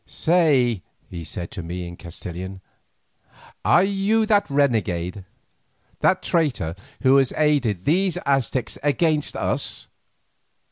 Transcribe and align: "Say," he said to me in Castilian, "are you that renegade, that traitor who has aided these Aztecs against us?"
"Say," 0.07 0.81
he 1.11 1.23
said 1.23 1.51
to 1.51 1.61
me 1.61 1.87
in 1.87 1.95
Castilian, 1.95 2.61
"are 3.63 3.83
you 3.83 4.25
that 4.25 4.49
renegade, 4.49 5.25
that 5.99 6.23
traitor 6.23 6.75
who 7.03 7.17
has 7.17 7.31
aided 7.37 7.85
these 7.85 8.17
Aztecs 8.25 8.79
against 8.81 9.35
us?" 9.37 9.89